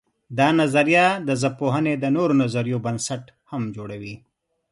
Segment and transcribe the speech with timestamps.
[0.37, 4.15] دا نظریه د ژبپوهنې د نورو نظریو بنسټ هم جوړوي.